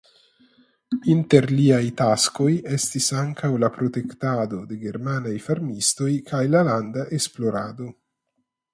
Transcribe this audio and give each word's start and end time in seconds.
Inter 1.15 1.45
liaj 1.59 1.81
taskoj 1.99 2.47
estis 2.79 3.11
ankaŭ 3.21 3.51
la 3.65 3.71
protektado 3.77 4.65
de 4.73 4.81
germanaj 4.89 5.37
farmistoj 5.47 6.13
kaj 6.33 6.45
la 6.57 6.69
landa 6.73 7.09
esplorado. 7.21 7.97